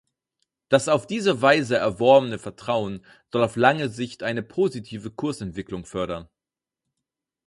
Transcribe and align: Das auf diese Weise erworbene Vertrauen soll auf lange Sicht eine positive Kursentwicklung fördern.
Das 0.69 0.87
auf 0.87 1.05
diese 1.05 1.43
Weise 1.43 1.77
erworbene 1.77 2.39
Vertrauen 2.39 3.05
soll 3.31 3.43
auf 3.43 3.55
lange 3.55 3.87
Sicht 3.89 4.23
eine 4.23 4.41
positive 4.41 5.11
Kursentwicklung 5.11 5.85
fördern. 5.85 6.27